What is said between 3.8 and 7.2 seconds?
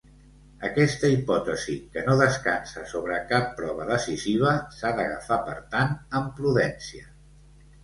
decisiva, s'ha d'agafar per tant amb prudència.